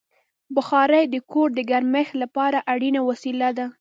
بخاري 0.55 1.01
د 1.13 1.15
کور 1.31 1.47
د 1.55 1.59
ګرمښت 1.69 2.13
لپاره 2.23 2.57
اړینه 2.73 3.01
وسیله 3.09 3.49
ده. 3.57 3.65